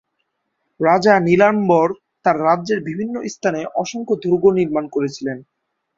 [0.79, 1.87] রাজা নীলাম্বর
[2.25, 5.37] তার রাজ্যের বিভিন্ন স্থানে অসংখ্য দূর্গ নির্মাণ করেছিলেন।